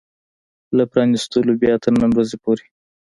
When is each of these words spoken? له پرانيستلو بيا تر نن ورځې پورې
له 0.77 0.83
پرانيستلو 0.91 1.51
بيا 1.61 1.73
تر 1.83 1.91
نن 2.01 2.11
ورځې 2.17 2.37
پورې 2.43 2.65